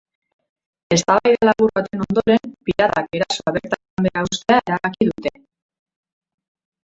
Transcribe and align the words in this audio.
Eztabaida 0.95 1.49
labur 1.49 1.73
baten 1.79 2.01
ondoren, 2.05 2.53
piratak 2.69 3.19
erasoa 3.19 3.53
bertan 3.57 4.05
behera 4.07 4.23
uztea 4.37 4.59
erabaki 4.71 5.09
dute. 5.11 5.35